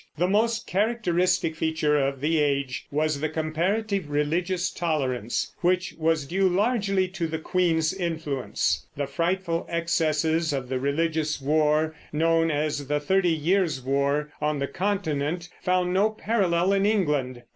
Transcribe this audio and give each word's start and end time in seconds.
The 0.17 0.27
most 0.27 0.65
characteristic 0.65 1.55
feature 1.55 1.95
of 1.99 2.21
the 2.21 2.39
age 2.41 2.87
was 2.89 3.19
the 3.19 3.29
comparative 3.29 4.09
religious 4.09 4.71
tolerance, 4.71 5.53
which 5.61 5.93
was 5.95 6.25
due 6.25 6.49
largely 6.49 7.07
to 7.09 7.27
the 7.27 7.37
queen's 7.37 7.93
influence. 7.93 8.87
The 8.97 9.05
frightful 9.05 9.67
excesses 9.69 10.53
of 10.53 10.69
the 10.69 10.79
religious 10.79 11.39
war 11.39 11.93
known 12.11 12.49
as 12.49 12.87
the 12.87 12.99
Thirty 12.99 13.29
Years' 13.29 13.79
War 13.79 14.31
on 14.41 14.57
the 14.57 14.65
Continent 14.65 15.49
found 15.61 15.93
no 15.93 16.09
parallel 16.09 16.73
in 16.73 16.87
England. 16.87 17.43